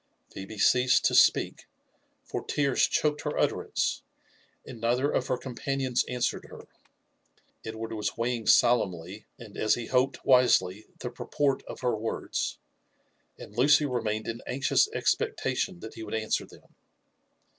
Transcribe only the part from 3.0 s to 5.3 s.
her utterance, and neither of